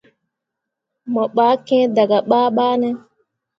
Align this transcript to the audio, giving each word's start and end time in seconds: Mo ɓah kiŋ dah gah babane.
Mo 1.13 1.23
ɓah 1.35 1.53
kiŋ 1.65 1.83
dah 1.95 2.07
gah 2.09 2.25
babane. 2.29 2.89